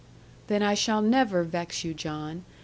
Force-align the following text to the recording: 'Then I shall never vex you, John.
'Then 0.47 0.63
I 0.63 0.73
shall 0.73 0.99
never 1.03 1.43
vex 1.43 1.83
you, 1.83 1.93
John. 1.93 2.43